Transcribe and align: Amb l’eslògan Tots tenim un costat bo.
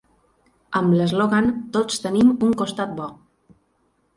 Amb 0.79 0.95
l’eslògan 1.01 1.51
Tots 1.77 2.01
tenim 2.07 2.33
un 2.49 2.59
costat 2.63 2.97
bo. 3.03 3.07